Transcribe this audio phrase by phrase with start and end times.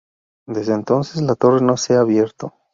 [0.47, 2.55] Desde entonces la torre no se ha abierto.